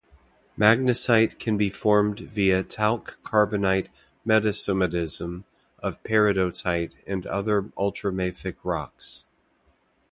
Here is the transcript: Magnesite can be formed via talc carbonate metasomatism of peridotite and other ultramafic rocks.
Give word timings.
Magnesite 0.57 1.37
can 1.37 1.57
be 1.57 1.69
formed 1.69 2.21
via 2.21 2.63
talc 2.63 3.19
carbonate 3.23 3.89
metasomatism 4.25 5.43
of 5.77 6.01
peridotite 6.01 6.95
and 7.05 7.27
other 7.27 7.61
ultramafic 7.77 8.55
rocks. 8.63 9.27